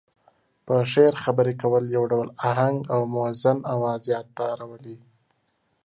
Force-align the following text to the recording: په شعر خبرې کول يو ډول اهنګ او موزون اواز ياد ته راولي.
په 0.65 0.75
شعر 0.91 1.13
خبرې 1.23 1.53
کول 1.61 1.83
يو 1.95 2.03
ډول 2.11 2.27
اهنګ 2.49 2.77
او 2.93 3.01
موزون 3.15 3.57
اواز 3.73 4.01
ياد 4.13 4.27
ته 4.37 4.45
راولي. 4.59 4.97